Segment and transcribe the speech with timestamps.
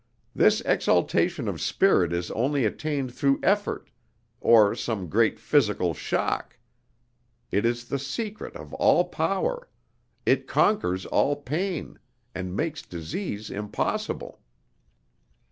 [0.33, 3.91] This exaltation of spirit is only attained through effort,
[4.39, 6.57] or some great physical shock.
[7.51, 9.69] It is the secret of all power;
[10.25, 11.99] it conquers all pain,
[12.33, 14.41] and makes disease impossible."